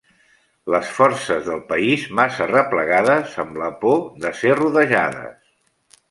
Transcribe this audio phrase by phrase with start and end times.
[0.75, 5.53] Les forces del país massa replegades, amb la por de ser rodejades.